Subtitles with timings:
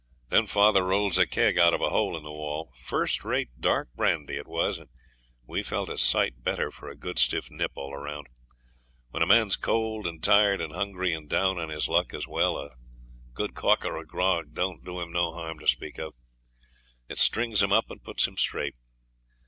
[0.29, 3.87] Then father rolls a keg out of a hole in the wall; first rate dark
[3.93, 4.89] brandy it was, and
[5.45, 8.25] we felt a sight better for a good stiff nip all round.
[9.11, 12.57] When a man's cold and tired, and hungry, and down on his luck as well,
[12.57, 12.71] a
[13.35, 16.15] good caulker of grog don't do him no harm to speak of.
[17.07, 18.73] It strings him up and puts him straight.